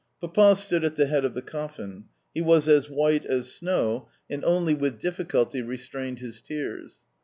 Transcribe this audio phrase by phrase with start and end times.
[0.19, 2.05] Papa stood at the head of the coffin.
[2.33, 7.05] He was as white as snow, and only with difficulty restrained his tears.